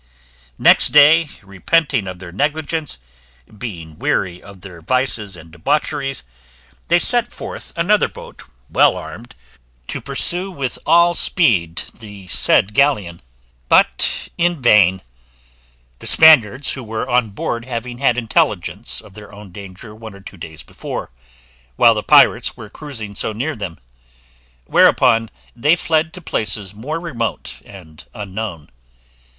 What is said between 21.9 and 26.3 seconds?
the pirates were cruising so near them; whereupon they fled to